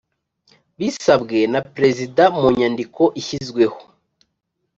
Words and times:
Bisabwe 0.77 1.37
na 1.53 1.61
Perezida 1.73 2.23
mu 2.37 2.47
nyandiko 2.57 3.03
ishyizweho 3.19 3.79